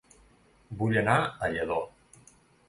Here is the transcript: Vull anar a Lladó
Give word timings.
Vull 0.79 0.97
anar 1.01 1.19
a 1.19 1.51
Lladó 1.57 1.79